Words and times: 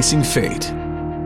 Facing 0.00 0.22
Fate, 0.22 0.72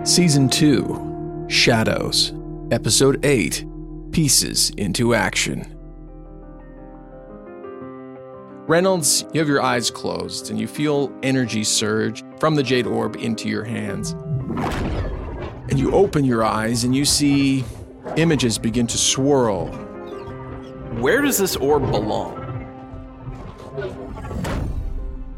Season 0.03 0.49
2, 0.49 1.47
Shadows, 1.47 2.33
Episode 2.73 3.25
8, 3.25 3.65
Pieces 4.11 4.71
into 4.71 5.15
Action. 5.15 5.79
Reynolds, 8.67 9.27
you 9.33 9.39
have 9.39 9.47
your 9.47 9.63
eyes 9.63 9.93
closed 9.93 10.51
and 10.51 10.59
you 10.59 10.67
feel 10.67 11.17
energy 11.23 11.63
surge 11.63 12.25
from 12.41 12.57
the 12.57 12.65
Jade 12.65 12.89
Orb 12.89 13.15
into 13.15 13.49
your 13.49 13.63
hands. 13.63 14.17
And 15.71 15.79
you 15.79 15.93
open 15.93 16.25
your 16.25 16.43
eyes 16.43 16.83
and 16.83 16.97
you 16.97 17.05
see 17.05 17.65
images 18.17 18.59
begin 18.59 18.89
to 18.89 18.99
swirl. 18.99 19.69
Where 20.99 21.23
does 21.23 21.39
this 21.39 21.55
orb 21.55 21.89
belong? 21.93 22.41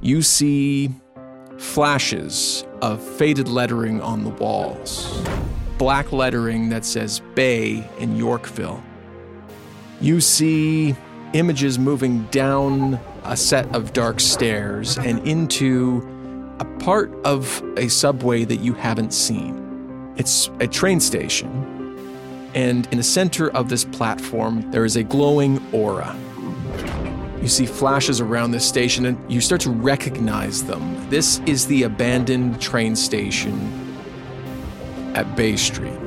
You 0.01 0.23
see 0.23 0.91
flashes 1.59 2.66
of 2.83 3.03
faded 3.03 3.49
lettering 3.49 4.01
on 4.01 4.25
the 4.25 4.31
walls, 4.31 5.23
black 5.79 6.13
lettering 6.13 6.69
that 6.71 6.85
says 6.85 7.21
Bay 7.35 7.89
in 7.99 8.17
Yorkville. 8.17 8.83
You 10.01 10.21
see 10.21 10.95
images 11.33 11.79
moving 11.79 12.25
down 12.27 13.01
a 13.25 13.37
set 13.37 13.75
of 13.75 13.93
dark 13.93 14.21
stairs 14.21 14.99
and 14.99 15.27
into 15.27 16.07
a 16.61 16.65
part 16.79 17.13
of 17.25 17.63
a 17.77 17.89
subway 17.89 18.45
that 18.45 18.61
you 18.61 18.73
haven't 18.75 19.13
seen. 19.13 20.15
It's 20.17 20.49
a 20.61 20.67
train 20.67 21.01
station, 21.01 21.51
and 22.55 22.87
in 22.91 22.99
the 22.99 23.05
center 23.05 23.51
of 23.51 23.69
this 23.69 23.85
platform, 23.85 24.71
there 24.71 24.85
is 24.85 24.97
a 24.97 25.03
glowing 25.03 25.61
aura. 25.73 26.17
You 27.43 27.49
see 27.49 27.67
flashes 27.67 28.21
around 28.21 28.51
this 28.51 28.67
station 28.67 29.07
and 29.07 29.33
you 29.33 29.41
start 29.41 29.61
to 29.63 29.71
recognize 29.71 30.65
them. 30.65 31.09
This 31.11 31.39
is 31.47 31.67
the 31.67 31.85
abandoned 31.85 32.61
train 32.61 32.97
station 32.97 33.97
at 35.15 35.37
Bay 35.37 35.57
Street. 35.57 35.99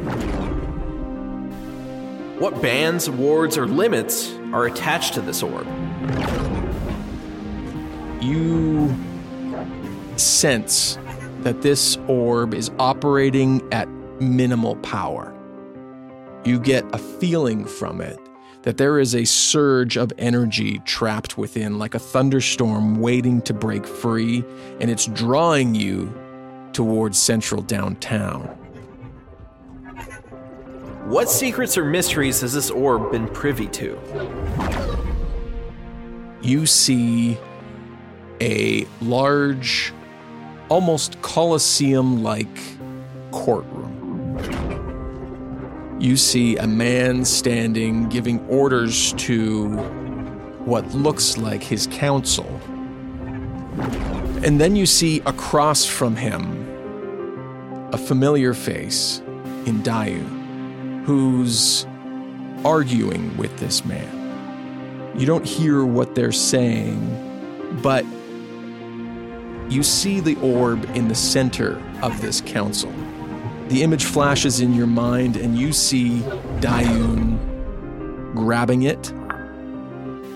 What 2.40 2.62
bans, 2.62 3.10
wards, 3.10 3.58
or 3.58 3.68
limits 3.68 4.34
are 4.54 4.66
attached 4.66 5.14
to 5.16 5.22
this 5.22 5.44
orb? 5.44 5.68
You 8.22 8.96
sense 10.18 10.98
that 11.42 11.62
this 11.62 11.98
orb 12.08 12.54
is 12.54 12.72
operating 12.80 13.62
at 13.74 13.88
minimal 14.22 14.76
power. 14.78 15.34
You 16.44 16.60
get 16.60 16.84
a 16.94 16.98
feeling 16.98 17.66
from 17.66 18.02
it 18.02 18.20
that 18.64 18.78
there 18.78 19.00
is 19.00 19.16
a 19.16 19.26
surge 19.26 19.98
of 19.98 20.12
energy 20.18 20.80
trapped 20.80 21.38
within, 21.38 21.80
like 21.80 21.96
a 21.96 22.00
thunderstorm 22.00 23.00
waiting 23.00 23.42
to 23.44 23.54
break 23.54 23.86
free, 23.86 24.44
and 24.80 24.92
it's 24.92 25.06
drawing 25.08 25.74
you 25.74 26.14
towards 26.74 27.18
central 27.18 27.62
downtown. 27.62 28.42
What 31.06 31.30
secrets 31.30 31.78
or 31.78 31.86
mysteries 31.86 32.42
has 32.42 32.54
this 32.54 32.70
orb 32.70 33.12
been 33.12 33.28
privy 33.30 33.68
to? 33.68 33.98
You 36.42 36.66
see 36.66 37.38
a 38.42 38.86
large, 39.02 39.94
almost 40.70 41.22
Colosseum 41.22 42.24
like 42.24 42.48
courtroom 43.32 43.79
you 46.00 46.16
see 46.16 46.56
a 46.58 46.66
man 46.66 47.26
standing 47.26 48.08
giving 48.08 48.40
orders 48.48 49.14
to 49.14 49.68
what 50.64 50.88
looks 50.94 51.38
like 51.38 51.62
his 51.62 51.88
council. 51.88 52.48
And 54.44 54.62
then 54.62 54.78
you 54.78 54.86
see 54.86 55.20
across 55.26 55.86
from 55.86 56.16
him 56.16 56.66
a 57.92 57.98
familiar 57.98 58.54
face 58.54 59.20
in 59.66 59.82
Dayun 59.84 61.04
who's 61.04 61.86
arguing 62.64 63.36
with 63.36 63.58
this 63.58 63.84
man. 63.84 64.16
You 65.18 65.26
don't 65.26 65.46
hear 65.46 65.84
what 65.84 66.16
they're 66.16 66.32
saying, 66.32 67.80
but 67.82 68.06
you 69.70 69.84
see 69.84 70.20
the 70.20 70.36
orb 70.36 70.86
in 70.96 71.10
the 71.10 71.16
center 71.16 71.82
of 72.02 72.22
this 72.22 72.42
council. 72.42 72.94
The 73.70 73.84
image 73.84 74.06
flashes 74.06 74.62
in 74.62 74.74
your 74.74 74.88
mind, 74.88 75.38
and 75.38 75.56
you 75.56 75.74
see 75.74 76.22
Dayun 76.60 77.38
grabbing 78.34 78.82
it, 78.82 79.14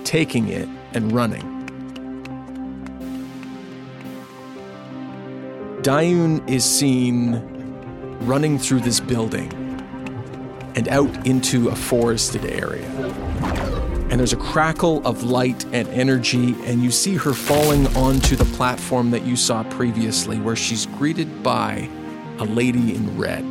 taking 0.04 0.46
it, 0.46 0.68
and 0.92 1.10
running. 1.10 1.42
Dayun 5.82 6.48
is 6.48 6.64
seen 6.64 7.42
running 8.20 8.56
through 8.56 8.80
this 8.80 9.00
building 9.00 9.52
and 10.76 10.88
out 10.88 11.26
into 11.26 11.70
a 11.70 11.74
forested 11.74 12.44
area. 12.44 12.88
And 14.10 14.20
there's 14.20 14.32
a 14.32 14.36
crackle 14.36 15.04
of 15.04 15.24
light 15.24 15.64
and 15.72 15.88
energy, 15.88 16.54
and 16.66 16.84
you 16.84 16.92
see 16.92 17.16
her 17.16 17.32
falling 17.32 17.88
onto 17.96 18.36
the 18.36 18.44
platform 18.56 19.10
that 19.10 19.26
you 19.26 19.34
saw 19.34 19.64
previously, 19.64 20.38
where 20.38 20.54
she's 20.54 20.86
greeted 20.86 21.42
by 21.42 21.90
a 22.38 22.44
lady 22.44 22.94
in 22.94 23.16
red. 23.18 23.44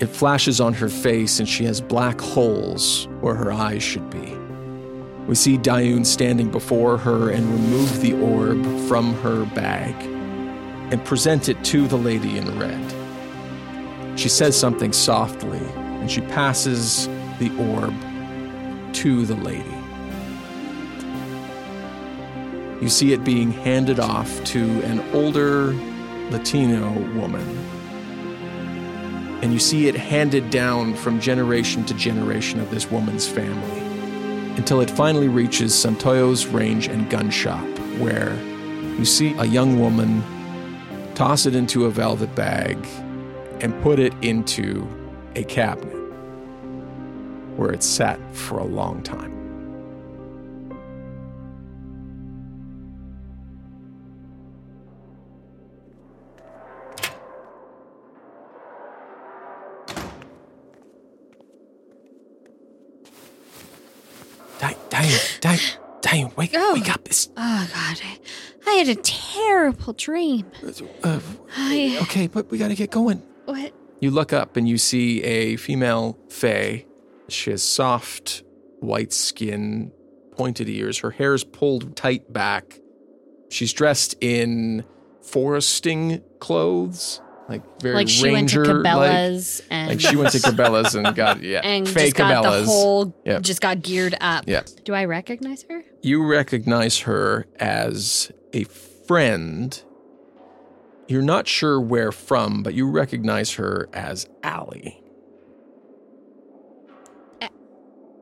It 0.00 0.06
flashes 0.06 0.60
on 0.60 0.74
her 0.74 0.88
face, 0.88 1.38
and 1.38 1.48
she 1.48 1.64
has 1.64 1.80
black 1.80 2.20
holes 2.20 3.06
where 3.20 3.34
her 3.34 3.52
eyes 3.52 3.82
should 3.82 4.10
be. 4.10 4.36
We 5.26 5.36
see 5.36 5.56
Dayun 5.56 6.04
standing 6.04 6.50
before 6.50 6.98
her 6.98 7.30
and 7.30 7.48
remove 7.48 8.00
the 8.00 8.14
orb 8.14 8.64
from 8.88 9.14
her 9.22 9.44
bag 9.54 9.94
and 10.92 11.04
present 11.04 11.48
it 11.48 11.62
to 11.66 11.86
the 11.86 11.96
lady 11.96 12.36
in 12.36 12.58
red. 12.58 14.18
She 14.18 14.28
says 14.28 14.58
something 14.58 14.92
softly, 14.92 15.60
and 15.76 16.10
she 16.10 16.20
passes 16.22 17.06
the 17.38 17.50
orb 17.58 17.94
to 18.94 19.24
the 19.24 19.36
lady. 19.36 19.64
You 22.82 22.88
see 22.88 23.12
it 23.12 23.22
being 23.22 23.52
handed 23.52 24.00
off 24.00 24.42
to 24.46 24.64
an 24.82 25.00
older 25.14 25.72
Latino 26.32 26.90
woman. 27.14 27.46
And 29.42 29.52
you 29.52 29.58
see 29.58 29.86
it 29.88 29.94
handed 29.94 30.50
down 30.50 30.94
from 30.94 31.20
generation 31.20 31.84
to 31.84 31.94
generation 31.94 32.58
of 32.60 32.70
this 32.70 32.90
woman's 32.90 33.28
family 33.28 33.80
until 34.56 34.80
it 34.80 34.90
finally 34.90 35.28
reaches 35.28 35.72
Santoyo's 35.72 36.46
range 36.46 36.86
and 36.88 37.08
gun 37.10 37.30
shop, 37.30 37.66
where 37.98 38.34
you 38.98 39.04
see 39.04 39.34
a 39.34 39.44
young 39.44 39.78
woman 39.78 40.22
toss 41.14 41.46
it 41.46 41.54
into 41.54 41.86
a 41.86 41.90
velvet 41.90 42.34
bag 42.34 42.76
and 43.60 43.80
put 43.82 43.98
it 43.98 44.12
into 44.22 44.86
a 45.36 45.44
cabinet 45.44 45.92
where 47.56 47.72
it 47.72 47.82
sat 47.82 48.18
for 48.34 48.58
a 48.58 48.64
long 48.64 49.02
time. 49.02 49.31
Diane, 65.42 65.58
Diane, 66.00 66.30
wake, 66.36 66.52
Oh. 66.54 66.72
wake 66.74 66.88
up. 66.88 67.06
It's, 67.06 67.28
Oh 67.36 67.68
God, 67.74 68.00
I, 68.02 68.18
I 68.66 68.74
had 68.76 68.88
a 68.88 68.94
terrible 68.94 69.92
dream. 69.92 70.46
uh, 71.04 71.20
Hi. 71.50 71.98
Okay, 72.02 72.26
but 72.28 72.50
we 72.50 72.56
gotta 72.58 72.74
get 72.74 72.90
going. 72.90 73.22
What? 73.44 73.74
You 74.00 74.10
look 74.10 74.32
up 74.32 74.56
and 74.56 74.68
you 74.68 74.78
see 74.78 75.22
a 75.24 75.56
female 75.56 76.18
fae. 76.30 76.86
She 77.28 77.50
has 77.50 77.62
soft 77.62 78.42
white 78.80 79.12
skin, 79.12 79.92
pointed 80.32 80.68
ears. 80.68 80.98
Her 80.98 81.10
hair 81.10 81.34
is 81.34 81.44
pulled 81.44 81.96
tight 81.96 82.32
back. 82.32 82.80
She's 83.50 83.72
dressed 83.72 84.14
in 84.20 84.84
foresting 85.22 86.22
clothes, 86.40 87.20
like 87.48 87.62
very 87.82 87.94
Like 87.96 88.08
she 88.08 88.30
went 88.30 88.48
to 88.50 88.60
ranger 88.60 88.74
Cabela's 88.82 89.62
and 89.70 89.88
Like 89.90 90.00
she 90.00 90.16
went 90.16 90.30
to 90.32 90.38
Cabela's 90.38 90.94
and 90.94 91.14
got 91.14 91.42
yeah, 91.42 91.60
and 91.64 91.88
fake 91.88 92.14
just 92.14 92.16
got 92.16 92.44
Cabela's. 92.44 92.66
the 92.66 92.72
whole 92.72 93.14
Yeah. 93.24 93.40
just 93.40 93.60
got 93.60 93.82
geared 93.82 94.16
up. 94.20 94.44
Yeah. 94.46 94.62
Do 94.84 94.94
I 94.94 95.04
recognize 95.04 95.64
her? 95.68 95.82
you 96.02 96.24
recognize 96.26 97.00
her 97.00 97.46
as 97.56 98.30
a 98.52 98.64
friend. 98.64 99.82
You're 101.08 101.22
not 101.22 101.46
sure 101.46 101.80
where 101.80 102.10
from, 102.12 102.62
but 102.62 102.74
you 102.74 102.88
recognize 102.88 103.52
her 103.54 103.88
as 103.92 104.26
Allie. 104.42 104.98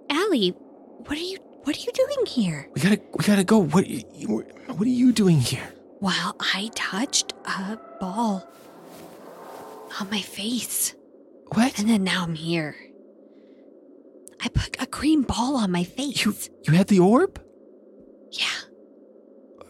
Allie, 0.08 0.50
what 1.06 1.12
are 1.18 1.22
you 1.22 1.38
what 1.62 1.76
are 1.76 1.80
you 1.80 1.92
doing 1.92 2.26
here? 2.26 2.68
We 2.74 2.80
gotta, 2.80 3.00
we 3.16 3.24
gotta 3.24 3.44
go. 3.44 3.58
What, 3.58 3.86
what 4.66 4.82
are 4.82 4.88
you 4.88 5.12
doing 5.12 5.38
here? 5.40 5.72
Well, 6.00 6.34
I 6.40 6.70
touched 6.74 7.34
a 7.44 7.78
ball 8.00 8.48
on 10.00 10.10
my 10.10 10.20
face. 10.20 10.94
What? 11.52 11.78
And 11.78 11.88
then 11.88 12.04
now 12.04 12.22
I'm 12.22 12.34
here. 12.34 12.76
I 14.42 14.48
put 14.48 14.80
a 14.80 14.86
green 14.86 15.22
ball 15.22 15.56
on 15.56 15.70
my 15.70 15.84
face. 15.84 16.24
You, 16.24 16.34
you 16.64 16.72
had 16.74 16.88
the 16.88 17.00
orb? 17.00 17.40
yeah. 18.32 18.46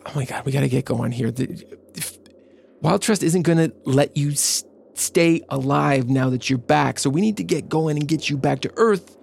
Oh 0.07 0.13
my 0.15 0.25
god, 0.25 0.47
we 0.47 0.53
gotta 0.53 0.69
get 0.69 0.85
going 0.87 1.13
here. 1.13 1.31
The, 1.31 1.45
if, 1.95 2.19
Wild 2.81 3.03
Twist 3.03 3.23
isn't 3.23 3.43
gonna 3.43 3.71
let 3.85 4.17
you 4.17 4.31
s- 4.31 4.65
stay 4.95 5.43
alive 5.51 6.09
now 6.09 6.31
that 6.31 6.49
you're 6.49 6.59
back, 6.59 6.99
so 6.99 7.11
we 7.11 7.21
need 7.21 7.37
to 7.37 7.45
get 7.45 7.69
going 7.69 7.99
and 7.99 8.09
get 8.09 8.31
you 8.31 8.39
back 8.39 8.61
to 8.61 8.73
Earth. 8.77 9.17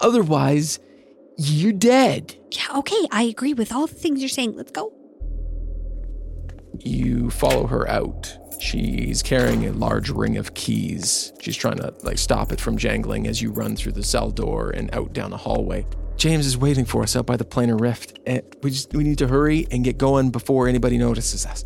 Otherwise, 0.00 0.80
you're 1.38 1.72
dead. 1.72 2.36
Yeah, 2.50 2.78
okay. 2.78 3.06
I 3.12 3.22
agree 3.22 3.54
with 3.54 3.70
all 3.72 3.86
the 3.86 3.94
things 3.94 4.20
you're 4.20 4.28
saying. 4.28 4.56
Let's 4.56 4.72
go. 4.72 4.92
You 6.80 7.30
follow 7.30 7.66
her 7.68 7.88
out. 7.88 8.36
She's 8.60 9.22
carrying 9.22 9.66
a 9.66 9.72
large 9.72 10.10
ring 10.10 10.36
of 10.36 10.54
keys. 10.54 11.32
She's 11.40 11.56
trying 11.56 11.76
to 11.78 11.94
like 12.02 12.18
stop 12.18 12.52
it 12.52 12.60
from 12.60 12.76
jangling 12.76 13.26
as 13.26 13.40
you 13.42 13.50
run 13.50 13.76
through 13.76 13.92
the 13.92 14.02
cell 14.02 14.30
door 14.30 14.70
and 14.70 14.92
out 14.94 15.12
down 15.12 15.32
a 15.32 15.36
hallway. 15.36 15.86
James 16.16 16.46
is 16.46 16.56
waiting 16.56 16.84
for 16.86 17.02
us 17.02 17.14
out 17.14 17.26
by 17.26 17.36
the 17.36 17.44
planar 17.44 17.78
rift. 17.80 18.18
And 18.26 18.42
we 18.62 18.70
just 18.70 18.92
we 18.94 19.04
need 19.04 19.18
to 19.18 19.28
hurry 19.28 19.66
and 19.70 19.84
get 19.84 19.98
going 19.98 20.30
before 20.30 20.66
anybody 20.68 20.96
notices 20.98 21.44
us. 21.44 21.64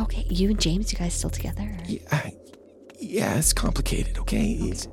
Okay, 0.00 0.24
you 0.30 0.48
and 0.50 0.60
James, 0.60 0.92
you 0.92 0.98
guys 0.98 1.14
still 1.14 1.30
together? 1.30 1.62
or- 1.62 1.84
Yeah, 1.86 2.30
yeah, 2.98 3.36
it's 3.38 3.52
complicated, 3.52 4.18
okay? 4.18 4.52
It's- 4.54 4.88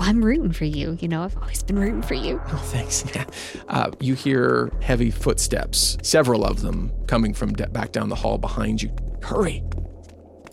Well, 0.00 0.08
I'm 0.08 0.24
rooting 0.24 0.52
for 0.52 0.64
you. 0.64 0.96
You 1.00 1.08
know, 1.08 1.22
I've 1.22 1.36
always 1.36 1.62
been 1.62 1.78
rooting 1.78 2.02
for 2.02 2.14
you. 2.14 2.40
oh, 2.48 2.56
thanks. 2.66 3.04
Yeah. 3.14 3.24
Uh, 3.68 3.90
you 4.00 4.14
hear 4.14 4.72
heavy 4.82 5.10
footsteps, 5.10 5.98
several 6.02 6.44
of 6.44 6.62
them 6.62 6.90
coming 7.06 7.32
from 7.34 7.52
de- 7.52 7.68
back 7.68 7.92
down 7.92 8.08
the 8.08 8.14
hall 8.16 8.38
behind 8.38 8.82
you. 8.82 8.90
Hurry. 9.22 9.62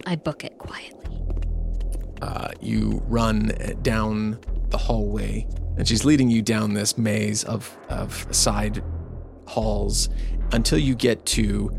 I 0.06 0.16
book 0.16 0.44
it 0.44 0.58
quietly. 0.58 1.22
Uh, 2.22 2.50
you 2.60 3.02
run 3.08 3.52
down 3.82 4.40
the 4.70 4.78
hallway, 4.78 5.48
and 5.78 5.88
she's 5.88 6.06
leading 6.06 6.30
you 6.30 6.42
down 6.42 6.74
this 6.74 6.98
maze 6.98 7.44
of, 7.44 7.78
of 7.90 8.28
side 8.34 8.84
halls 9.48 10.10
until 10.52 10.78
you 10.78 10.96
get 10.96 11.26
to 11.26 11.72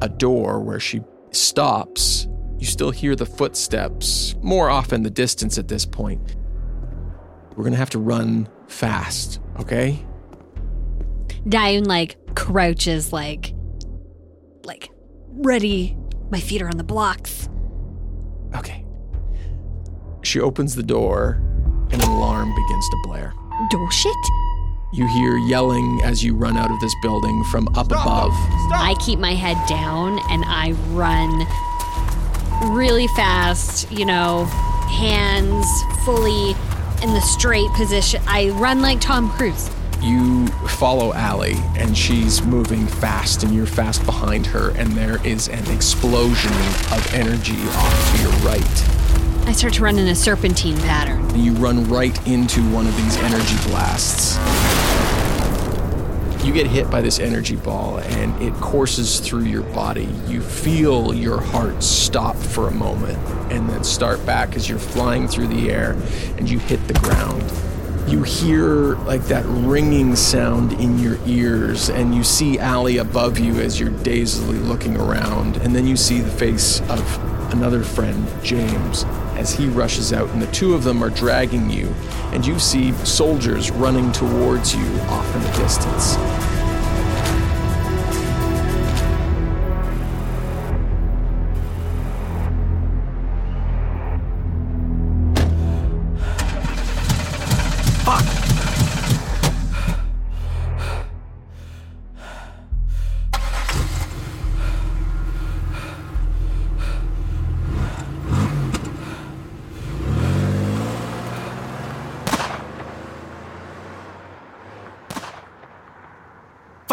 a 0.00 0.08
door 0.08 0.60
where 0.60 0.80
she 0.80 1.00
stops. 1.30 2.26
You 2.58 2.66
still 2.66 2.90
hear 2.90 3.14
the 3.16 3.26
footsteps, 3.26 4.34
more 4.42 4.70
often 4.70 5.02
the 5.02 5.10
distance 5.10 5.58
at 5.58 5.68
this 5.68 5.84
point. 5.84 6.36
We're 7.50 7.64
going 7.64 7.72
to 7.72 7.78
have 7.78 7.90
to 7.90 7.98
run 7.98 8.48
fast, 8.68 9.40
okay? 9.60 10.04
Diane 11.48 11.84
like 11.84 12.16
crouches 12.34 13.12
like 13.12 13.54
like 14.64 14.90
ready. 15.28 15.96
My 16.30 16.40
feet 16.40 16.62
are 16.62 16.68
on 16.68 16.76
the 16.76 16.84
blocks. 16.84 17.48
Okay. 18.56 18.84
She 20.22 20.40
opens 20.40 20.74
the 20.74 20.82
door, 20.82 21.42
and 21.90 22.02
an 22.02 22.08
alarm 22.08 22.54
begins 22.54 22.88
to 22.88 22.96
blare. 23.04 23.32
Oh 23.72 23.88
shit. 23.90 24.16
You 24.92 25.06
hear 25.08 25.36
yelling 25.36 26.00
as 26.04 26.22
you 26.22 26.36
run 26.36 26.56
out 26.56 26.70
of 26.70 26.78
this 26.80 26.94
building 27.02 27.42
from 27.44 27.66
up 27.76 27.86
above. 27.86 28.32
I 28.72 28.94
keep 29.00 29.18
my 29.18 29.34
head 29.34 29.58
down 29.66 30.20
and 30.30 30.44
I 30.46 30.70
run 30.92 31.46
really 32.72 33.08
fast, 33.08 33.90
you 33.90 34.04
know, 34.04 34.44
hands 34.88 35.66
fully 36.04 36.50
in 37.02 37.12
the 37.12 37.20
straight 37.20 37.70
position. 37.72 38.22
I 38.28 38.50
run 38.50 38.82
like 38.82 39.00
Tom 39.00 39.30
Cruise. 39.30 39.68
You 40.04 40.48
follow 40.68 41.14
Allie, 41.14 41.56
and 41.76 41.96
she's 41.96 42.42
moving 42.42 42.86
fast, 42.86 43.42
and 43.42 43.54
you're 43.54 43.64
fast 43.64 44.04
behind 44.04 44.44
her, 44.48 44.68
and 44.76 44.92
there 44.92 45.24
is 45.26 45.48
an 45.48 45.66
explosion 45.70 46.52
of 46.92 47.14
energy 47.14 47.56
off 47.70 48.12
to 48.12 48.22
your 48.22 48.32
right. 48.40 49.48
I 49.48 49.52
start 49.52 49.72
to 49.74 49.82
run 49.82 49.98
in 49.98 50.08
a 50.08 50.14
serpentine 50.14 50.76
pattern. 50.80 51.42
You 51.42 51.52
run 51.52 51.88
right 51.88 52.14
into 52.28 52.60
one 52.70 52.86
of 52.86 52.94
these 52.98 53.16
energy 53.16 53.56
blasts. 53.66 54.36
You 56.44 56.52
get 56.52 56.66
hit 56.66 56.90
by 56.90 57.00
this 57.00 57.18
energy 57.18 57.56
ball, 57.56 58.00
and 58.00 58.42
it 58.42 58.52
courses 58.60 59.20
through 59.20 59.44
your 59.44 59.62
body. 59.62 60.10
You 60.26 60.42
feel 60.42 61.14
your 61.14 61.40
heart 61.40 61.82
stop 61.82 62.36
for 62.36 62.68
a 62.68 62.72
moment, 62.72 63.16
and 63.50 63.66
then 63.70 63.82
start 63.82 64.26
back 64.26 64.54
as 64.54 64.68
you're 64.68 64.78
flying 64.78 65.28
through 65.28 65.46
the 65.46 65.70
air, 65.70 65.96
and 66.36 66.50
you 66.50 66.58
hit 66.58 66.86
the 66.88 66.94
ground. 66.94 67.42
You 68.06 68.22
hear 68.22 68.96
like 69.06 69.22
that 69.24 69.44
ringing 69.46 70.14
sound 70.14 70.74
in 70.74 70.98
your 70.98 71.18
ears, 71.26 71.88
and 71.88 72.14
you 72.14 72.22
see 72.22 72.58
Allie 72.58 72.98
above 72.98 73.38
you 73.38 73.60
as 73.60 73.80
you're 73.80 73.90
dazedly 73.90 74.58
looking 74.58 74.96
around, 74.96 75.56
and 75.56 75.74
then 75.74 75.86
you 75.86 75.96
see 75.96 76.20
the 76.20 76.30
face 76.30 76.80
of 76.82 77.52
another 77.52 77.82
friend, 77.82 78.28
James, 78.42 79.04
as 79.36 79.54
he 79.54 79.68
rushes 79.68 80.12
out, 80.12 80.28
and 80.30 80.42
the 80.42 80.52
two 80.52 80.74
of 80.74 80.84
them 80.84 81.02
are 81.02 81.10
dragging 81.10 81.70
you, 81.70 81.94
and 82.32 82.46
you 82.46 82.58
see 82.58 82.92
soldiers 83.04 83.70
running 83.70 84.12
towards 84.12 84.74
you 84.74 84.86
off 85.08 85.34
in 85.34 85.42
the 85.42 85.52
distance. 85.58 86.16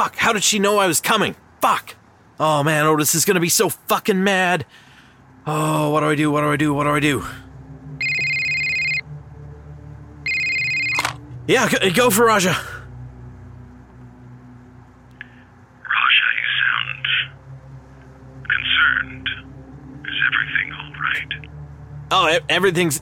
Fuck, 0.02 0.16
how 0.16 0.34
did 0.34 0.44
she 0.44 0.58
know 0.58 0.80
I 0.80 0.88
was 0.88 1.00
coming? 1.00 1.36
Fuck. 1.62 1.94
Oh 2.40 2.64
man, 2.64 2.88
Otis 2.88 3.14
is 3.14 3.24
gonna 3.24 3.40
be 3.40 3.50
so 3.50 3.70
fucking 3.70 4.24
mad. 4.24 4.66
Oh, 5.46 5.92
what 5.92 6.00
do 6.00 6.08
I 6.08 6.16
do? 6.16 6.32
What 6.32 6.42
do 6.42 6.48
I 6.48 6.56
do? 6.56 6.74
What 6.74 6.86
do 6.86 6.90
I 6.90 7.00
do? 7.00 7.24
Yeah, 11.46 11.70
go, 11.94 12.10
for 12.10 12.26
Raja. 12.26 12.50
Raja, 12.50 12.66
you 16.40 16.48
sound 16.64 17.06
concerned. 18.50 19.30
Is 20.04 20.16
everything 20.26 20.74
all 20.80 20.94
right? 21.00 21.32
Oh, 22.10 22.40
everything's 22.50 23.02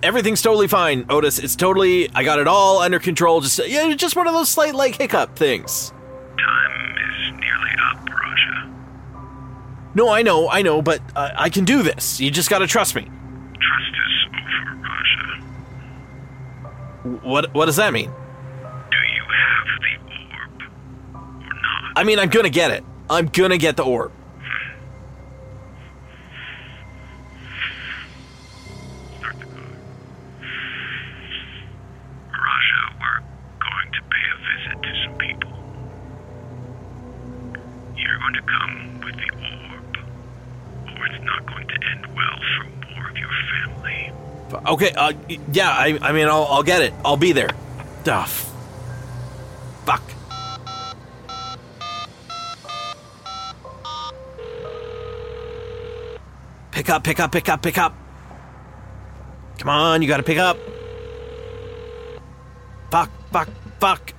everything's 0.00 0.42
totally 0.42 0.68
fine, 0.68 1.06
Otis. 1.08 1.40
It's 1.40 1.56
totally 1.56 2.08
I 2.14 2.22
got 2.22 2.38
it 2.38 2.46
all 2.46 2.78
under 2.78 3.00
control. 3.00 3.40
Just 3.40 3.66
yeah, 3.66 3.92
just 3.94 4.14
one 4.14 4.28
of 4.28 4.32
those 4.32 4.48
slight 4.48 4.76
like 4.76 4.94
hiccup 4.94 5.34
things. 5.34 5.92
Time 6.46 6.96
is 6.98 7.32
nearly 7.40 7.74
up, 7.90 8.08
Raja. 8.08 8.70
No, 9.94 10.08
I 10.10 10.22
know, 10.22 10.48
I 10.48 10.62
know, 10.62 10.80
but 10.80 11.00
uh, 11.16 11.30
I 11.36 11.48
can 11.50 11.64
do 11.64 11.82
this. 11.82 12.20
You 12.20 12.30
just 12.30 12.48
gotta 12.48 12.66
trust 12.68 12.94
me. 12.94 13.02
Trust 13.02 13.92
is 14.06 14.26
over, 14.28 14.76
Raja. 14.82 15.42
What 17.26 17.52
what 17.54 17.66
does 17.66 17.76
that 17.76 17.92
mean? 17.92 18.10
Do 18.10 18.98
you 19.14 19.24
have 19.42 19.66
the 19.80 19.96
orb 20.12 20.62
or 21.14 21.54
not? 21.54 21.92
I 21.96 22.04
mean, 22.04 22.18
I'm 22.20 22.28
gonna 22.28 22.48
get 22.50 22.70
it. 22.70 22.84
I'm 23.10 23.26
gonna 23.26 23.58
get 23.58 23.76
the 23.76 23.84
orb. 23.84 24.12
Not 41.26 41.46
going 41.46 41.66
to 41.66 41.74
end 41.74 42.06
more 42.14 43.08
of 43.10 43.16
your 43.18 43.30
family. 43.50 44.12
Okay, 44.72 44.92
uh, 44.96 45.12
yeah, 45.52 45.70
I, 45.70 45.98
I 46.00 46.12
mean, 46.12 46.28
I'll, 46.28 46.44
I'll 46.44 46.62
get 46.62 46.80
it. 46.82 46.94
I'll 47.04 47.16
be 47.16 47.32
there. 47.32 47.50
Duff. 48.04 48.52
Fuck. 49.84 50.02
Pick 56.70 56.90
up, 56.90 57.02
pick 57.04 57.20
up, 57.20 57.32
pick 57.32 57.48
up, 57.48 57.62
pick 57.62 57.78
up. 57.78 57.94
Come 59.58 59.68
on, 59.68 60.02
you 60.02 60.08
gotta 60.08 60.22
pick 60.22 60.38
up. 60.38 60.58
Fuck, 62.90 63.10
fuck, 63.32 63.48
fuck. 63.80 64.15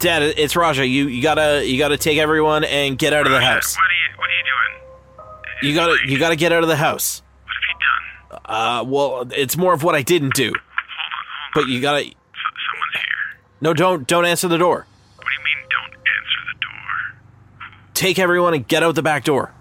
Dad, 0.00 0.22
it's 0.22 0.56
Raja. 0.56 0.86
You 0.86 1.08
you 1.08 1.22
gotta 1.22 1.64
you 1.66 1.78
gotta 1.78 1.96
take 1.98 2.18
everyone 2.18 2.64
and 2.64 2.96
get 2.98 3.12
out 3.12 3.26
of 3.26 3.32
the 3.32 3.38
Raja, 3.38 3.52
house. 3.52 3.76
What 3.76 3.84
are 3.84 3.92
you, 3.92 4.18
what 4.18 4.30
are 4.30 4.32
you 4.32 4.44
doing? 5.62 5.68
You 5.68 5.74
gotta 5.74 6.10
you 6.12 6.18
gotta 6.18 6.36
get 6.36 6.52
out 6.52 6.62
of 6.62 6.68
the 6.68 6.76
house. 6.76 7.22
What 7.44 7.52
have 7.54 8.40
you 8.40 8.48
done? 8.48 8.56
Uh, 8.56 8.84
well, 8.84 9.26
it's 9.34 9.56
more 9.56 9.74
of 9.74 9.82
what 9.82 9.94
I 9.94 10.00
didn't 10.02 10.34
do. 10.34 10.46
Hold 10.46 10.56
on, 10.56 10.62
hold 10.62 11.56
on. 11.56 11.66
But 11.66 11.68
you 11.68 11.80
gotta 11.82 12.00
S- 12.00 12.12
someone's 12.12 12.94
here. 12.94 13.40
no, 13.60 13.74
don't 13.74 14.06
don't 14.06 14.24
answer 14.24 14.48
the 14.48 14.56
door. 14.58 14.86
What 15.16 15.26
do 15.26 15.32
you 15.32 15.44
mean 15.44 15.68
don't 15.68 15.92
answer 15.94 16.40
the 16.54 16.60
door? 16.60 17.20
Take 17.92 18.18
everyone 18.18 18.54
and 18.54 18.66
get 18.66 18.82
out 18.82 18.94
the 18.94 19.02
back 19.02 19.24
door. 19.24 19.52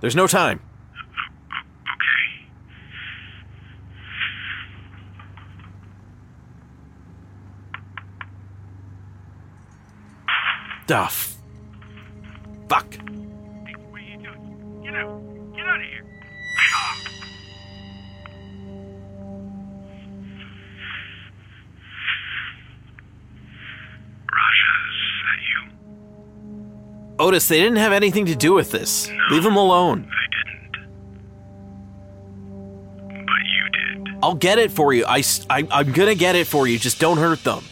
There's 0.00 0.16
no 0.16 0.26
time. 0.26 0.60
Duff. 10.86 11.36
Fuck. 12.68 12.94
Hey, 12.94 13.00
what 13.00 14.00
are 14.00 14.04
you 14.04 14.18
doing? 14.18 14.82
Get 14.84 14.94
out. 14.94 15.22
Get 15.54 15.66
out 15.66 15.80
of 15.80 15.86
here. 15.86 16.04
Raja, 24.30 24.72
is 24.90 24.98
that 25.24 25.40
you? 25.48 25.60
Otis, 27.18 27.48
they 27.48 27.58
didn't 27.60 27.76
have 27.76 27.92
anything 27.92 28.26
to 28.26 28.34
do 28.34 28.52
with 28.52 28.70
this. 28.70 29.10
Leave 29.30 29.42
them 29.42 29.56
alone. 29.56 30.02
They 30.02 30.08
didn't. 30.36 30.72
But 33.26 33.42
you 33.46 33.70
did. 34.04 34.18
I'll 34.22 34.34
get 34.34 34.58
it 34.58 34.70
for 34.70 34.92
you. 34.92 35.06
I'm 35.08 35.92
gonna 35.92 36.14
get 36.14 36.36
it 36.36 36.46
for 36.46 36.66
you. 36.68 36.78
Just 36.78 37.00
don't 37.00 37.16
hurt 37.16 37.42
them. 37.42 37.64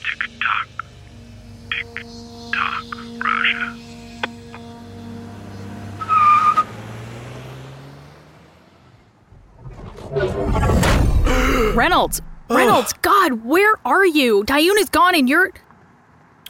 Reynolds, 11.83 12.23
Reynolds, 12.49 12.93
God, 13.03 13.45
where 13.45 13.75
are 13.85 14.07
you? 14.07 14.45
Dayun 14.45 14.79
is 14.79 14.89
gone, 14.89 15.17
and 15.17 15.29
you're. 15.29 15.51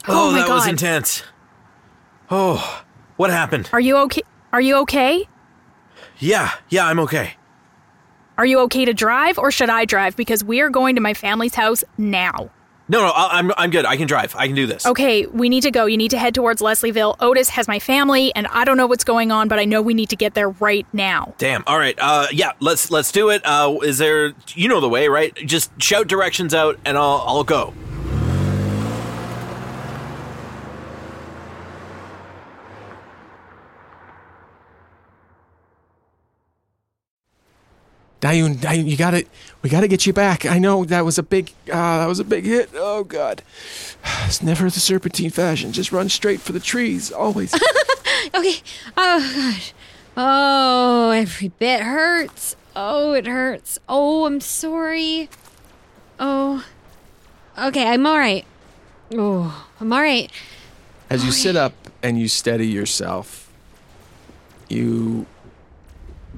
Oh, 0.07 0.29
oh 0.29 0.31
my 0.31 0.41
that 0.41 0.47
was 0.47 0.67
intense. 0.67 1.23
Oh, 2.29 2.83
what 3.17 3.31
happened? 3.31 3.67
Are 3.73 3.79
you 3.79 3.97
okay? 3.97 4.21
Are 4.51 4.61
you 4.61 4.75
okay? 4.81 5.27
Yeah, 6.19 6.51
yeah, 6.69 6.85
I'm 6.85 6.99
okay. 6.99 7.33
Are 8.37 8.45
you 8.45 8.59
okay 8.59 8.85
to 8.85 8.93
drive, 8.93 9.39
or 9.39 9.49
should 9.49 9.71
I 9.71 9.85
drive? 9.85 10.15
Because 10.15 10.43
we 10.43 10.61
are 10.61 10.69
going 10.69 10.93
to 10.93 11.01
my 11.01 11.15
family's 11.15 11.55
house 11.55 11.83
now. 11.97 12.51
No, 12.89 12.99
no, 13.01 13.07
I- 13.07 13.39
I'm 13.39 13.51
I'm 13.57 13.69
good. 13.69 13.85
I 13.85 13.95
can 13.97 14.07
drive. 14.07 14.35
I 14.37 14.47
can 14.47 14.55
do 14.55 14.67
this. 14.67 14.85
Okay, 14.85 15.25
we 15.27 15.47
need 15.49 15.61
to 15.61 15.71
go. 15.71 15.85
You 15.85 15.97
need 15.97 16.11
to 16.11 16.17
head 16.17 16.35
towards 16.35 16.61
Leslieville. 16.61 17.15
Otis 17.19 17.49
has 17.49 17.67
my 17.67 17.79
family, 17.79 18.33
and 18.35 18.45
I 18.47 18.65
don't 18.65 18.75
know 18.77 18.87
what's 18.87 19.03
going 19.05 19.31
on, 19.31 19.47
but 19.47 19.57
I 19.59 19.65
know 19.65 19.81
we 19.81 19.93
need 19.93 20.09
to 20.09 20.15
get 20.17 20.33
there 20.33 20.49
right 20.49 20.85
now. 20.93 21.33
Damn. 21.37 21.63
All 21.65 21.77
right. 21.79 21.97
Uh, 21.99 22.27
yeah. 22.31 22.51
Let's 22.59 22.91
let's 22.91 23.11
do 23.11 23.29
it. 23.29 23.41
Uh, 23.45 23.77
is 23.83 23.97
there? 23.99 24.33
You 24.53 24.67
know 24.67 24.81
the 24.81 24.89
way, 24.89 25.07
right? 25.07 25.33
Just 25.35 25.71
shout 25.81 26.07
directions 26.07 26.53
out, 26.53 26.77
and 26.85 26.97
I'll 26.97 27.23
I'll 27.25 27.43
go. 27.43 27.73
Dayun, 38.23 38.55
Dayun, 38.55 38.87
you 38.87 38.95
got 38.95 39.13
it. 39.13 39.27
We 39.61 39.69
got 39.69 39.81
to 39.81 39.87
get 39.89 40.05
you 40.05 40.13
back. 40.13 40.45
I 40.45 40.57
know 40.57 40.85
that 40.85 41.03
was 41.03 41.17
a 41.17 41.23
big. 41.23 41.51
Uh, 41.69 41.97
that 41.97 42.05
was 42.07 42.21
a 42.21 42.23
big 42.23 42.45
hit. 42.45 42.69
Oh 42.73 43.03
God, 43.03 43.41
it's 44.25 44.41
never 44.41 44.69
the 44.69 44.79
serpentine 44.79 45.29
fashion. 45.29 45.73
Just 45.73 45.91
run 45.91 46.07
straight 46.07 46.39
for 46.39 46.53
the 46.53 46.61
trees, 46.61 47.11
always. 47.11 47.53
Okay. 48.35 48.61
Oh 48.95 49.19
gosh. 49.35 49.73
Oh, 50.15 51.11
every 51.11 51.49
bit 51.49 51.81
hurts. 51.81 52.55
Oh, 52.75 53.13
it 53.13 53.27
hurts. 53.27 53.77
Oh, 53.89 54.25
I'm 54.25 54.39
sorry. 54.39 55.29
Oh. 56.19 56.65
Okay, 57.57 57.85
I'm 57.85 58.05
all 58.05 58.17
right. 58.17 58.45
Oh, 59.13 59.67
I'm 59.79 59.91
all 59.91 60.01
right. 60.01 60.31
As 61.09 61.25
you 61.25 61.31
sit 61.31 61.55
up 61.55 61.73
and 62.01 62.17
you 62.19 62.27
steady 62.27 62.67
yourself, 62.67 63.51
you 64.69 65.25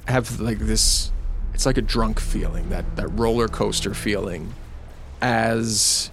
have 0.07 0.39
like 0.39 0.59
this 0.59 1.11
it's 1.55 1.65
like 1.65 1.77
a 1.77 1.81
drunk 1.81 2.19
feeling, 2.19 2.67
that, 2.67 2.97
that 2.97 3.07
roller 3.07 3.47
coaster 3.47 3.93
feeling, 3.93 4.53
as 5.21 6.11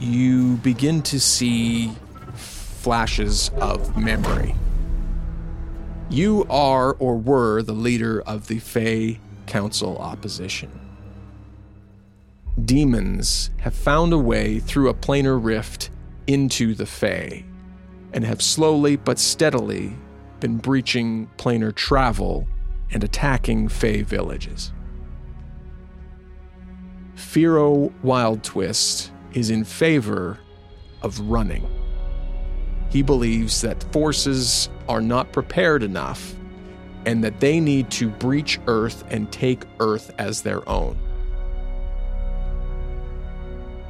you 0.00 0.56
begin 0.56 1.00
to 1.00 1.20
see 1.20 1.92
flashes 2.34 3.52
of 3.60 3.96
memory. 3.96 4.56
You 6.10 6.44
are 6.50 6.94
or 6.94 7.16
were 7.16 7.62
the 7.62 7.72
leader 7.72 8.20
of 8.22 8.48
the 8.48 8.58
Fey 8.58 9.20
Council 9.46 9.96
opposition. 9.98 10.72
Demons 12.64 13.50
have 13.58 13.76
found 13.76 14.12
a 14.12 14.18
way 14.18 14.58
through 14.58 14.88
a 14.88 14.94
planar 14.94 15.38
rift 15.40 15.88
into 16.26 16.74
the 16.74 16.86
Fey 16.86 17.44
and 18.12 18.24
have 18.24 18.42
slowly 18.42 18.96
but 18.96 19.20
steadily 19.20 19.92
been 20.40 20.56
breaching 20.56 21.30
planar 21.36 21.72
travel 21.72 22.48
and 22.92 23.04
attacking 23.04 23.68
Fey 23.68 24.02
villages. 24.02 24.72
Firo 27.14 27.92
Wild 28.02 28.42
Twist 28.42 29.12
is 29.32 29.50
in 29.50 29.64
favor 29.64 30.38
of 31.02 31.18
running. 31.20 31.68
He 32.90 33.02
believes 33.02 33.60
that 33.60 33.82
forces 33.92 34.68
are 34.88 35.02
not 35.02 35.32
prepared 35.32 35.82
enough 35.82 36.34
and 37.04 37.22
that 37.22 37.40
they 37.40 37.60
need 37.60 37.90
to 37.90 38.08
breach 38.08 38.58
Earth 38.66 39.04
and 39.10 39.30
take 39.30 39.64
Earth 39.80 40.10
as 40.18 40.42
their 40.42 40.66
own. 40.68 40.98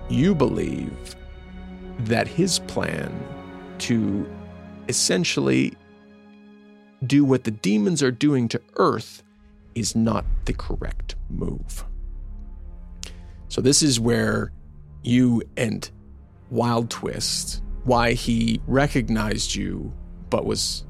You 0.09 0.35
believe 0.35 1.17
that 2.01 2.27
his 2.27 2.61
plan 2.61 3.13
to 3.79 4.29
essentially 4.89 5.75
do 7.07 7.25
what 7.25 7.45
the 7.45 7.51
demons 7.51 8.03
are 8.03 8.11
doing 8.11 8.49
to 8.49 8.61
Earth 8.77 9.23
is 9.75 9.95
not 9.95 10.25
the 10.45 10.53
correct 10.53 11.17
move. 11.31 11.85
So, 13.49 13.61
this 13.61 13.83
is 13.83 13.99
where 13.99 14.53
you 15.03 15.43
and 15.57 15.89
Wild 16.51 16.91
Twist, 16.91 17.63
why 17.85 18.13
he 18.13 18.61
recognized 18.67 19.55
you 19.55 19.93
but 20.31 20.45
was 20.45 20.85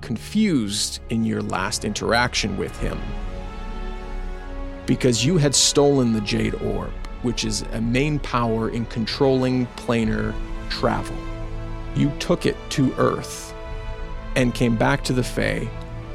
confused 0.00 1.00
in 1.08 1.24
your 1.24 1.42
last 1.42 1.84
interaction 1.84 2.56
with 2.56 2.76
him. 2.78 2.98
Because 4.86 5.24
you 5.24 5.38
had 5.38 5.54
stolen 5.54 6.12
the 6.12 6.20
Jade 6.20 6.54
Orb, 6.56 6.92
which 7.22 7.44
is 7.44 7.62
a 7.72 7.80
main 7.80 8.18
power 8.18 8.70
in 8.70 8.86
controlling 8.86 9.66
planar 9.76 10.34
travel. 10.68 11.16
You 11.94 12.10
took 12.18 12.46
it 12.46 12.56
to 12.70 12.94
Earth 12.96 13.47
and 14.38 14.54
came 14.54 14.76
back 14.76 15.02
to 15.02 15.12
the 15.12 15.24
Fae 15.24 15.68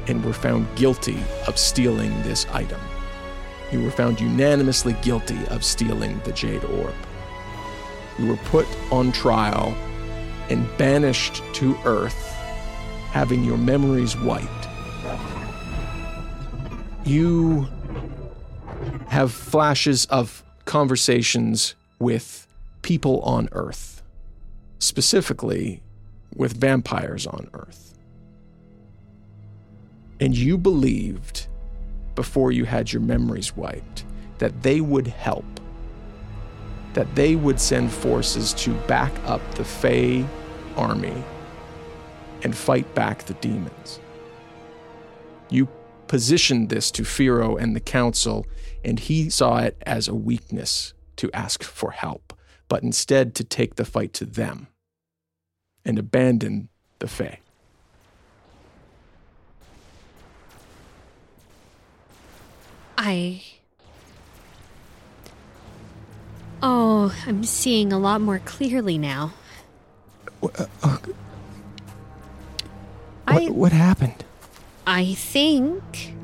and 0.06 0.24
were 0.24 0.32
found 0.32 0.66
guilty 0.76 1.18
of 1.46 1.58
stealing 1.58 2.10
this 2.22 2.46
item. 2.54 2.80
You 3.70 3.82
were 3.82 3.90
found 3.90 4.18
unanimously 4.18 4.94
guilty 5.02 5.46
of 5.48 5.62
stealing 5.62 6.18
the 6.24 6.32
Jade 6.32 6.64
Orb. 6.64 6.94
You 8.18 8.28
were 8.28 8.38
put 8.46 8.66
on 8.90 9.12
trial 9.12 9.76
and 10.48 10.66
banished 10.78 11.42
to 11.52 11.76
Earth, 11.84 12.32
having 13.10 13.44
your 13.44 13.58
memories 13.58 14.16
wiped. 14.16 14.68
You 17.04 17.68
have 19.08 19.32
flashes 19.32 20.06
of 20.06 20.42
conversations 20.64 21.74
with 21.98 22.46
people 22.80 23.20
on 23.20 23.50
Earth, 23.52 24.02
specifically 24.78 25.82
with 26.34 26.56
vampires 26.56 27.26
on 27.26 27.50
Earth. 27.52 27.93
And 30.20 30.36
you 30.36 30.56
believed, 30.56 31.48
before 32.14 32.52
you 32.52 32.64
had 32.64 32.92
your 32.92 33.02
memories 33.02 33.56
wiped, 33.56 34.04
that 34.38 34.62
they 34.62 34.80
would 34.80 35.06
help. 35.06 35.44
that 36.94 37.14
they 37.14 37.36
would 37.36 37.60
send 37.60 37.92
forces 37.92 38.52
to 38.54 38.72
back 38.86 39.12
up 39.26 39.42
the 39.54 39.64
Fey 39.64 40.24
army 40.76 41.22
and 42.42 42.56
fight 42.56 42.92
back 42.94 43.24
the 43.24 43.34
demons. 43.34 44.00
You 45.50 45.68
positioned 46.06 46.70
this 46.70 46.90
to 46.92 47.02
Firo 47.02 47.60
and 47.60 47.74
the 47.74 47.80
council, 47.80 48.46
and 48.84 48.98
he 48.98 49.28
saw 49.28 49.58
it 49.58 49.80
as 49.86 50.08
a 50.08 50.14
weakness 50.14 50.94
to 51.16 51.30
ask 51.32 51.62
for 51.62 51.90
help, 51.92 52.32
but 52.68 52.82
instead 52.82 53.34
to 53.36 53.44
take 53.44 53.76
the 53.76 53.84
fight 53.84 54.12
to 54.14 54.24
them 54.24 54.68
and 55.84 55.98
abandon 55.98 56.68
the 56.98 57.08
Fae. 57.08 57.40
I. 63.06 63.42
Oh, 66.62 67.14
I'm 67.26 67.44
seeing 67.44 67.92
a 67.92 67.98
lot 67.98 68.22
more 68.22 68.38
clearly 68.38 68.96
now. 68.96 69.34
What, 70.40 70.70
I 73.26 73.46
what 73.48 73.72
happened? 73.72 74.24
I 74.86 75.12
think 75.12 76.14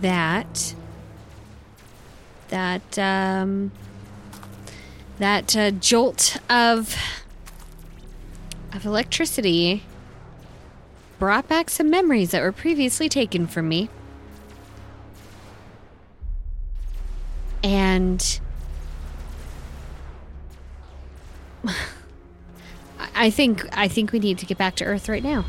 that 0.00 0.74
that 2.48 2.98
um 2.98 3.72
that 5.18 5.54
uh, 5.54 5.70
jolt 5.70 6.38
of 6.48 6.96
of 8.72 8.86
electricity 8.86 9.82
brought 11.18 11.46
back 11.46 11.68
some 11.68 11.90
memories 11.90 12.30
that 12.30 12.40
were 12.42 12.52
previously 12.52 13.10
taken 13.10 13.46
from 13.46 13.68
me. 13.68 13.90
And 17.96 18.40
I- 23.14 23.30
think 23.30 23.66
I 23.72 23.88
think 23.88 24.12
we 24.12 24.18
need 24.18 24.36
to 24.38 24.46
get 24.46 24.58
back 24.58 24.76
to 24.76 24.84
Earth 24.84 25.08
right 25.08 25.22
now. 25.24 25.46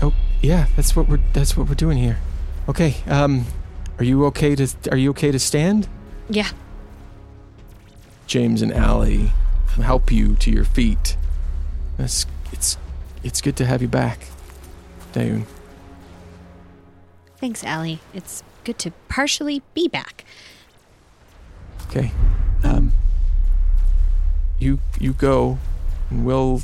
Oh, 0.00 0.14
yeah, 0.40 0.66
that's 0.76 0.96
what 0.96 1.08
we're 1.10 1.20
that's 1.34 1.56
what 1.58 1.68
we're 1.68 1.74
doing 1.74 1.98
here. 1.98 2.18
Okay, 2.68 2.96
um 3.06 3.44
are 3.98 4.04
you 4.04 4.24
okay 4.26 4.54
to 4.56 4.66
are 4.90 4.96
you 4.96 5.10
okay 5.10 5.30
to 5.30 5.38
stand? 5.38 5.88
Yeah. 6.30 6.48
James 8.26 8.62
and 8.62 8.72
Allie 8.72 9.32
help 9.76 10.10
you 10.10 10.34
to 10.36 10.50
your 10.50 10.64
feet. 10.64 11.16
It's 11.98 12.24
it's 12.50 12.78
it's 13.22 13.42
good 13.42 13.56
to 13.56 13.66
have 13.66 13.82
you 13.82 13.88
back, 13.88 14.26
Dayun. 15.12 15.44
Thanks, 17.36 17.62
Allie. 17.62 18.00
It's 18.14 18.42
good 18.64 18.78
to 18.80 18.90
partially 19.08 19.60
be 19.74 19.86
back. 19.86 20.24
Okay. 21.88 22.12
Um 22.62 22.92
you 24.58 24.80
you 25.00 25.12
go 25.12 25.58
and 26.10 26.24
we'll 26.24 26.62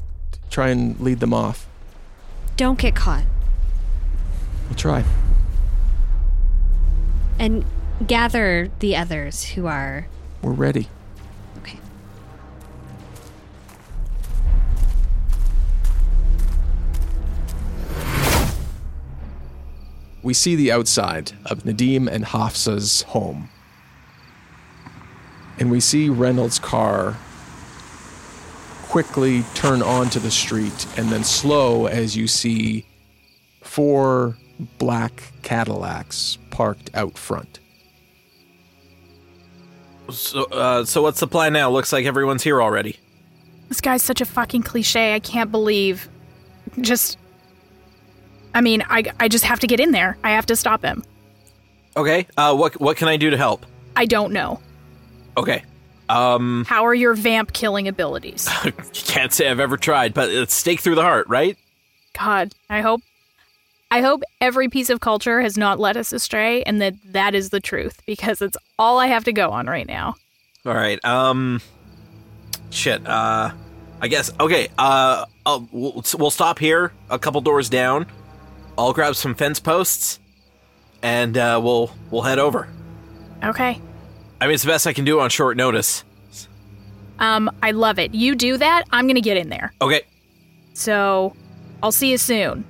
try 0.50 0.68
and 0.68 0.98
lead 1.00 1.20
them 1.20 1.32
off. 1.32 1.66
Don't 2.56 2.78
get 2.78 2.94
caught. 2.94 3.24
We'll 4.68 4.76
try. 4.76 5.04
And 7.38 7.64
gather 8.06 8.70
the 8.78 8.96
others 8.96 9.44
who 9.44 9.66
are. 9.66 10.06
We're 10.42 10.52
ready. 10.52 10.88
Okay. 11.58 11.78
We 20.22 20.32
see 20.34 20.54
the 20.54 20.70
outside 20.70 21.32
of 21.46 21.64
Nadim 21.64 22.08
and 22.08 22.24
Hafsa's 22.26 23.02
home. 23.02 23.50
And 25.64 25.70
we 25.70 25.80
see 25.80 26.10
Reynolds' 26.10 26.58
car 26.58 27.16
quickly 28.82 29.44
turn 29.54 29.80
onto 29.80 30.20
the 30.20 30.30
street 30.30 30.86
and 30.98 31.08
then 31.08 31.24
slow 31.24 31.86
as 31.86 32.14
you 32.14 32.28
see 32.28 32.84
four 33.62 34.36
black 34.76 35.32
Cadillacs 35.40 36.36
parked 36.50 36.90
out 36.92 37.16
front. 37.16 37.60
So, 40.10 40.44
uh, 40.52 40.84
so 40.84 41.00
what's 41.00 41.20
the 41.20 41.26
plan 41.26 41.54
now? 41.54 41.70
Looks 41.70 41.94
like 41.94 42.04
everyone's 42.04 42.42
here 42.42 42.60
already. 42.60 42.98
This 43.70 43.80
guy's 43.80 44.02
such 44.02 44.20
a 44.20 44.26
fucking 44.26 44.64
cliche. 44.64 45.14
I 45.14 45.18
can't 45.18 45.50
believe. 45.50 46.10
Just. 46.78 47.16
I 48.54 48.60
mean, 48.60 48.82
I, 48.90 49.04
I 49.18 49.28
just 49.28 49.44
have 49.44 49.60
to 49.60 49.66
get 49.66 49.80
in 49.80 49.92
there. 49.92 50.18
I 50.22 50.32
have 50.32 50.44
to 50.44 50.56
stop 50.56 50.82
him. 50.84 51.02
Okay. 51.96 52.26
Uh, 52.36 52.54
what 52.54 52.78
what 52.78 52.98
can 52.98 53.08
I 53.08 53.16
do 53.16 53.30
to 53.30 53.38
help? 53.38 53.64
I 53.96 54.04
don't 54.04 54.30
know. 54.30 54.60
Okay. 55.36 55.64
Um, 56.08 56.64
How 56.68 56.84
are 56.86 56.94
your 56.94 57.14
vamp 57.14 57.52
killing 57.52 57.88
abilities? 57.88 58.48
can't 58.92 59.32
say 59.32 59.48
I've 59.48 59.60
ever 59.60 59.76
tried, 59.76 60.14
but 60.14 60.30
it's 60.30 60.54
stake 60.54 60.80
through 60.80 60.96
the 60.96 61.02
heart, 61.02 61.28
right? 61.28 61.56
God, 62.18 62.54
I 62.68 62.80
hope. 62.80 63.02
I 63.90 64.00
hope 64.00 64.22
every 64.40 64.68
piece 64.68 64.90
of 64.90 65.00
culture 65.00 65.40
has 65.40 65.56
not 65.56 65.78
led 65.78 65.96
us 65.96 66.12
astray 66.12 66.62
and 66.64 66.80
that 66.82 66.94
that 67.12 67.34
is 67.34 67.50
the 67.50 67.60
truth 67.60 68.02
because 68.06 68.42
it's 68.42 68.56
all 68.76 68.98
I 68.98 69.06
have 69.06 69.24
to 69.24 69.32
go 69.32 69.50
on 69.50 69.66
right 69.66 69.86
now. 69.86 70.16
All 70.66 70.74
right. 70.74 71.02
Um, 71.04 71.60
shit. 72.70 73.06
Uh, 73.06 73.52
I 74.00 74.08
guess. 74.08 74.32
Okay. 74.40 74.68
Uh, 74.76 75.26
I'll, 75.46 75.68
we'll, 75.70 76.04
we'll 76.18 76.30
stop 76.30 76.58
here, 76.58 76.92
a 77.08 77.18
couple 77.18 77.40
doors 77.40 77.68
down. 77.68 78.06
I'll 78.76 78.92
grab 78.92 79.14
some 79.14 79.34
fence 79.34 79.60
posts, 79.60 80.18
and 81.02 81.36
uh, 81.38 81.60
we'll 81.62 81.90
we'll 82.10 82.22
head 82.22 82.38
over. 82.38 82.68
Okay. 83.44 83.80
I 84.44 84.46
mean, 84.46 84.56
it's 84.56 84.62
the 84.62 84.68
best 84.68 84.86
I 84.86 84.92
can 84.92 85.06
do 85.06 85.20
on 85.20 85.30
short 85.30 85.56
notice. 85.56 86.04
Um, 87.18 87.50
I 87.62 87.70
love 87.70 87.98
it. 87.98 88.14
You 88.14 88.34
do 88.34 88.58
that, 88.58 88.84
I'm 88.92 89.06
gonna 89.06 89.22
get 89.22 89.38
in 89.38 89.48
there. 89.48 89.72
Okay. 89.80 90.02
So, 90.74 91.34
I'll 91.82 91.92
see 91.92 92.10
you 92.10 92.18
soon. 92.18 92.62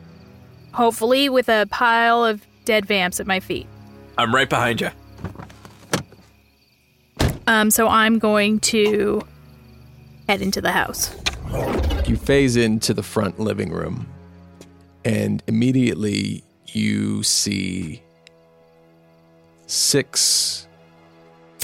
Hopefully, 0.71 1.29
with 1.29 1.49
a 1.49 1.67
pile 1.73 2.25
of 2.25 2.47
dead 2.65 2.87
vamps 2.87 3.19
at 3.19 3.27
my 3.27 3.41
feet. 3.41 3.67
I'm 4.17 4.33
right 4.33 4.49
behind 4.49 4.83
you. 4.83 4.91
Um, 7.49 7.73
so 7.73 7.89
I'm 7.89 8.21
going 8.21 8.61
to 8.61 9.23
head 10.29 10.43
into 10.43 10.61
the 10.61 10.71
house. 10.71 11.13
You 12.07 12.17
phase 12.17 12.55
into 12.55 12.95
the 12.95 13.03
front 13.03 13.41
living 13.41 13.73
room, 13.73 14.07
and 15.05 15.43
immediately 15.49 16.45
you 16.69 17.25
see 17.25 18.01
six 19.67 20.69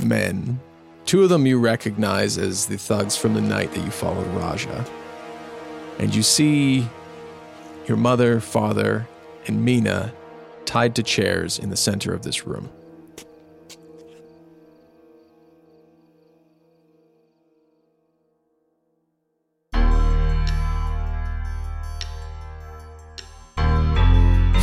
men. 0.04 0.60
Two 1.06 1.22
of 1.22 1.28
them 1.28 1.46
you 1.46 1.58
recognize 1.58 2.38
as 2.38 2.66
the 2.66 2.78
thugs 2.78 3.16
from 3.16 3.34
the 3.34 3.40
night 3.40 3.72
that 3.72 3.84
you 3.84 3.90
followed 3.90 4.26
Raja. 4.28 4.84
And 5.98 6.14
you 6.14 6.22
see 6.22 6.88
your 7.86 7.96
mother, 7.96 8.40
father, 8.40 9.08
and 9.46 9.64
Mina 9.64 10.12
tied 10.64 10.94
to 10.94 11.02
chairs 11.02 11.58
in 11.58 11.70
the 11.70 11.76
center 11.76 12.14
of 12.14 12.22
this 12.22 12.46
room. 12.46 12.70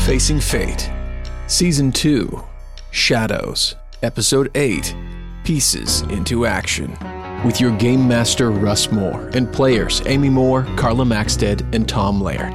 Facing 0.06 0.40
Fate, 0.40 0.90
Season 1.48 1.92
2, 1.92 2.42
Shadows, 2.92 3.76
Episode 4.02 4.50
8, 4.56 4.96
Pieces 5.48 6.02
into 6.10 6.46
Action, 6.46 6.92
with 7.46 7.62
your 7.62 7.72
game 7.78 8.06
master 8.06 8.52
Russ 8.52 8.92
Moore 8.92 9.30
and 9.34 9.50
players 9.50 10.02
Amy 10.06 10.30
Moore, 10.30 10.68
Carla 10.76 11.06
Maxted, 11.06 11.66
and 11.74 11.88
Tom 11.88 12.20
Laird. 12.20 12.54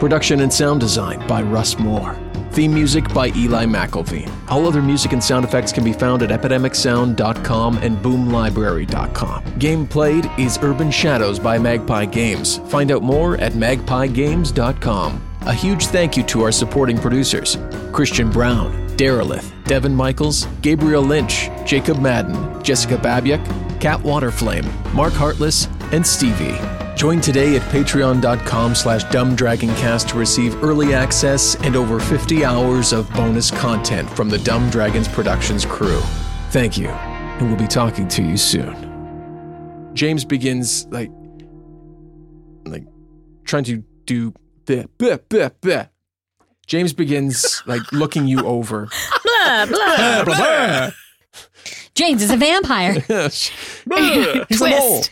Production 0.00 0.40
and 0.40 0.52
sound 0.52 0.80
design 0.80 1.24
by 1.28 1.42
Russ 1.42 1.78
Moore. 1.78 2.18
Theme 2.50 2.74
music 2.74 3.08
by 3.14 3.28
Eli 3.36 3.66
McElveen. 3.66 4.28
All 4.48 4.66
other 4.66 4.82
music 4.82 5.12
and 5.12 5.22
sound 5.22 5.44
effects 5.44 5.72
can 5.72 5.84
be 5.84 5.92
found 5.92 6.24
at 6.24 6.30
epidemicsound.com 6.30 7.78
and 7.78 7.98
boomlibrary.com. 7.98 9.58
Game 9.60 9.86
played 9.86 10.28
is 10.36 10.58
Urban 10.60 10.90
Shadows 10.90 11.38
by 11.38 11.56
Magpie 11.56 12.06
Games. 12.06 12.58
Find 12.68 12.90
out 12.90 13.04
more 13.04 13.36
at 13.36 13.52
magpiegames.com. 13.52 15.22
A 15.42 15.52
huge 15.52 15.86
thank 15.86 16.16
you 16.16 16.24
to 16.24 16.42
our 16.42 16.50
supporting 16.50 16.98
producers 16.98 17.58
Christian 17.92 18.28
Brown, 18.28 18.83
Derelith, 18.96 19.52
Devin 19.64 19.94
Michaels, 19.94 20.46
Gabriel 20.62 21.02
Lynch, 21.02 21.50
Jacob 21.64 22.00
Madden, 22.00 22.62
Jessica 22.62 22.96
Babiak, 22.96 23.44
Kat 23.80 24.00
Waterflame, 24.00 24.64
Mark 24.94 25.12
Hartless, 25.12 25.66
and 25.92 26.06
Stevie. 26.06 26.58
Join 26.96 27.20
today 27.20 27.56
at 27.56 27.62
patreon.com 27.72 28.74
slash 28.74 29.04
dumbdragoncast 29.06 30.08
to 30.08 30.16
receive 30.16 30.62
early 30.62 30.94
access 30.94 31.56
and 31.56 31.76
over 31.76 31.98
50 31.98 32.44
hours 32.44 32.92
of 32.92 33.12
bonus 33.14 33.50
content 33.50 34.08
from 34.10 34.28
the 34.28 34.38
Dumb 34.38 34.70
Dragons 34.70 35.08
Productions 35.08 35.64
crew. 35.66 36.00
Thank 36.50 36.78
you, 36.78 36.88
and 36.88 37.48
we'll 37.48 37.58
be 37.58 37.66
talking 37.66 38.06
to 38.08 38.22
you 38.22 38.36
soon. 38.36 39.90
James 39.94 40.24
begins 40.24 40.86
like 40.86 41.10
like 42.64 42.84
trying 43.44 43.64
to 43.64 43.84
do 44.06 44.32
bleh, 44.64 44.86
bleh, 44.98 45.18
bleh, 45.18 45.50
bleh. 45.60 45.88
James 46.66 46.92
begins 46.92 47.62
like 47.66 47.92
looking 47.92 48.26
you 48.26 48.44
over. 48.46 48.88
Blah, 49.24 49.66
blah. 49.66 50.24
Blah. 50.24 50.36
blah. 50.36 50.90
James 51.94 52.22
is 52.22 52.30
a 52.30 52.36
vampire. 52.36 52.94
He's 53.00 53.50
a 54.60 54.68
mole. 54.68 55.04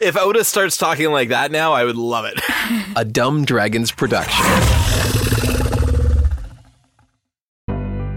If 0.00 0.16
Otis 0.16 0.48
starts 0.48 0.76
talking 0.76 1.10
like 1.10 1.28
that 1.30 1.50
now, 1.50 1.72
I 1.72 1.84
would 1.84 1.96
love 1.96 2.24
it. 2.24 2.40
A 2.96 3.04
Dumb 3.04 3.44
Dragons 3.44 3.92
production. 3.92 4.44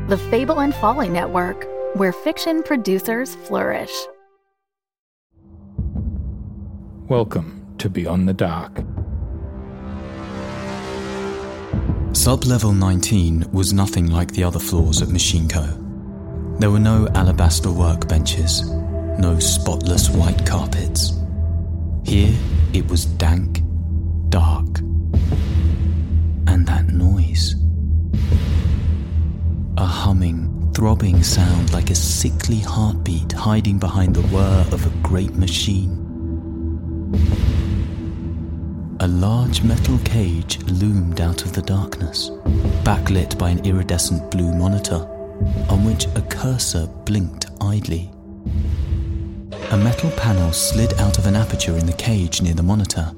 The 0.07 0.17
Fable 0.29 0.59
and 0.59 0.73
Folly 0.75 1.09
Network, 1.09 1.67
where 1.95 2.11
fiction 2.11 2.63
producers 2.63 3.35
flourish. 3.35 3.93
Welcome 7.07 7.75
to 7.79 7.89
Beyond 7.89 8.27
the 8.27 8.33
Dark. 8.33 8.83
Sub-level 12.19 12.73
19 12.73 13.49
was 13.53 13.71
nothing 13.71 14.07
like 14.07 14.29
the 14.33 14.43
other 14.43 14.59
floors 14.59 14.99
of 15.01 15.09
Machine 15.09 15.47
Co. 15.47 15.65
There 16.59 16.69
were 16.69 16.77
no 16.77 17.07
alabaster 17.15 17.69
workbenches, 17.69 18.67
no 19.17 19.39
spotless 19.39 20.09
white 20.09 20.45
carpets. 20.45 21.13
Here 22.03 22.37
it 22.73 22.85
was 22.89 23.05
dank, 23.05 23.61
dark, 24.27 24.79
and 26.49 26.67
that 26.67 26.89
noise. 26.89 27.55
A 29.77 29.85
humming, 29.85 30.73
throbbing 30.73 31.23
sound 31.23 31.71
like 31.71 31.89
a 31.89 31.95
sickly 31.95 32.59
heartbeat 32.59 33.31
hiding 33.31 33.79
behind 33.79 34.13
the 34.13 34.23
whir 34.23 34.65
of 34.73 34.85
a 34.85 35.07
great 35.07 35.35
machine. 35.35 36.08
Large 39.09 39.63
metal 39.63 39.97
cage 39.99 40.59
loomed 40.63 41.19
out 41.19 41.43
of 41.43 41.53
the 41.53 41.61
darkness, 41.61 42.29
backlit 42.83 43.37
by 43.37 43.49
an 43.49 43.65
iridescent 43.65 44.29
blue 44.29 44.53
monitor, 44.53 45.07
on 45.69 45.83
which 45.83 46.05
a 46.15 46.21
cursor 46.29 46.87
blinked 47.05 47.47
idly. 47.59 48.11
A 49.71 49.77
metal 49.77 50.11
panel 50.11 50.51
slid 50.51 50.93
out 50.95 51.17
of 51.17 51.25
an 51.25 51.35
aperture 51.35 51.77
in 51.77 51.85
the 51.85 51.93
cage 51.93 52.41
near 52.41 52.53
the 52.53 52.63
monitor, 52.63 53.11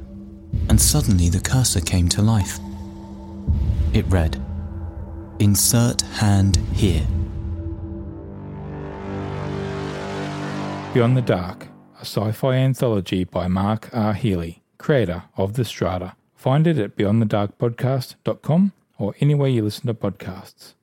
and 0.69 0.79
suddenly 0.79 1.29
the 1.29 1.39
cursor 1.39 1.81
came 1.81 2.07
to 2.09 2.21
life. 2.21 2.59
It 3.93 4.05
read, 4.07 4.41
Insert 5.39 6.01
hand 6.01 6.57
here. 6.73 7.05
Beyond 10.93 11.17
the 11.17 11.21
Dark, 11.21 11.67
a 11.97 12.01
sci 12.01 12.31
fi 12.31 12.55
anthology 12.55 13.23
by 13.23 13.47
Mark 13.47 13.89
R. 13.93 14.13
Healy, 14.13 14.60
creator 14.81 15.23
of 15.37 15.53
The 15.53 15.63
Strata. 15.63 16.15
Find 16.35 16.65
it 16.65 16.79
at 16.79 16.97
beyondthedarkpodcast.com 16.97 18.73
or 18.97 19.15
anywhere 19.19 19.47
you 19.47 19.63
listen 19.63 19.87
to 19.87 19.93
podcasts. 19.93 20.73